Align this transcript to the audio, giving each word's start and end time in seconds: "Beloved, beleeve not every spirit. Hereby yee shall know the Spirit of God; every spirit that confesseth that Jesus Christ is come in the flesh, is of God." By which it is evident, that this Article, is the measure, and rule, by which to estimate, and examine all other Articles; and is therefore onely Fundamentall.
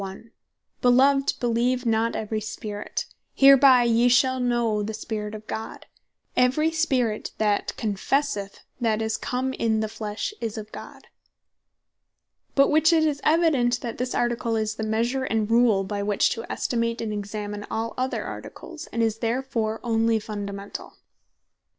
"Beloved, 0.81 1.35
beleeve 1.39 1.85
not 1.85 2.15
every 2.15 2.41
spirit. 2.41 3.05
Hereby 3.35 3.83
yee 3.83 4.09
shall 4.09 4.39
know 4.39 4.81
the 4.81 4.95
Spirit 4.95 5.35
of 5.35 5.45
God; 5.45 5.85
every 6.35 6.71
spirit 6.71 7.33
that 7.37 7.77
confesseth 7.77 8.61
that 8.79 8.97
Jesus 8.97 9.17
Christ 9.17 9.23
is 9.23 9.29
come 9.29 9.53
in 9.53 9.79
the 9.81 9.87
flesh, 9.87 10.33
is 10.41 10.57
of 10.57 10.71
God." 10.71 11.05
By 12.55 12.63
which 12.65 12.91
it 12.91 13.05
is 13.05 13.21
evident, 13.23 13.81
that 13.81 13.99
this 13.99 14.15
Article, 14.15 14.55
is 14.55 14.73
the 14.73 14.81
measure, 14.83 15.25
and 15.25 15.51
rule, 15.51 15.83
by 15.83 16.01
which 16.01 16.31
to 16.31 16.51
estimate, 16.51 16.99
and 16.99 17.13
examine 17.13 17.63
all 17.69 17.93
other 17.95 18.23
Articles; 18.23 18.87
and 18.87 19.03
is 19.03 19.19
therefore 19.19 19.79
onely 19.83 20.17
Fundamentall. 20.17 20.93